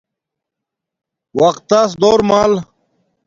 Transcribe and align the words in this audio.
وقت 1.39 1.63
تس 1.69 1.89
دور 2.01 2.19
مل 2.29 2.51